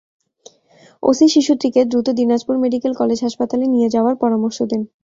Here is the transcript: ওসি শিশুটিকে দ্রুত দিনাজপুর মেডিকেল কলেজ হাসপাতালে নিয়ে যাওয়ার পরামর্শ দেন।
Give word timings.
ওসি 1.03 1.25
শিশুটিকে 1.27 1.81
দ্রুত 1.85 2.07
দিনাজপুর 2.19 2.55
মেডিকেল 2.57 2.93
কলেজ 2.95 3.19
হাসপাতালে 3.23 3.65
নিয়ে 3.67 3.89
যাওয়ার 3.89 4.15
পরামর্শ 4.15 4.57
দেন। 4.71 4.81